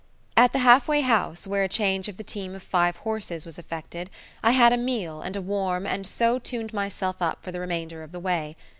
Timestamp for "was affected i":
3.45-4.49